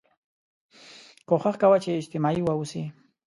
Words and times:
کوښښ 1.27 1.55
کوه 1.61 1.77
چې 1.83 1.97
اجتماعي 2.01 2.41
واوسې 2.43 2.83